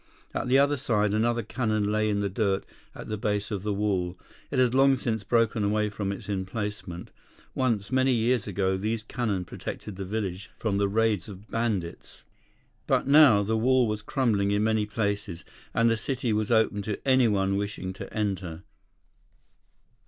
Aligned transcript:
At 0.33 0.47
the 0.47 0.57
other 0.57 0.77
side, 0.77 1.13
another 1.13 1.43
cannon 1.43 1.91
lay 1.91 2.09
in 2.09 2.21
the 2.21 2.27
dirt 2.27 2.65
at 2.95 3.07
the 3.07 3.19
base 3.19 3.51
of 3.51 3.61
the 3.61 3.71
wall. 3.71 4.17
It 4.49 4.57
had 4.57 4.73
long 4.73 4.97
since 4.97 5.23
broken 5.23 5.63
away 5.63 5.91
from 5.91 6.11
its 6.11 6.27
emplacement. 6.27 7.11
Once, 7.53 7.91
many 7.91 8.11
years 8.11 8.47
ago, 8.47 8.77
these 8.77 9.03
cannon 9.03 9.45
protected 9.45 9.97
the 9.97 10.03
village 10.03 10.49
from 10.57 10.77
the 10.79 10.87
raids 10.87 11.29
of 11.29 11.51
bandits. 11.51 12.23
But 12.87 13.05
now, 13.05 13.43
the 13.43 13.55
wall 13.57 13.85
was 13.87 14.01
crumbling 14.01 14.49
in 14.49 14.63
many 14.63 14.87
places, 14.87 15.45
and 15.71 15.87
the 15.87 15.95
city 15.97 16.33
was 16.33 16.49
open 16.49 16.81
to 16.81 17.07
anyone 17.07 17.55
wishing 17.55 17.93
to 17.93 18.11
enter. 18.11 18.63